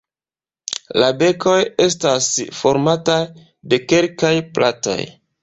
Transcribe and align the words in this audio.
La 1.03 1.09
bekoj 1.19 1.57
estas 1.85 2.31
formataj 2.61 3.19
de 3.75 3.81
kelkaj 3.93 4.35
platoj. 4.59 4.99